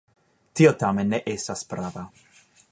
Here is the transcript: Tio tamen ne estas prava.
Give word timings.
Tio 0.59 0.71
tamen 0.85 1.13
ne 1.15 1.21
estas 1.35 1.63
prava. 1.75 2.09